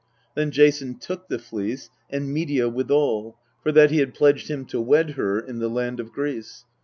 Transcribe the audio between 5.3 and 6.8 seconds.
in the land of Greece.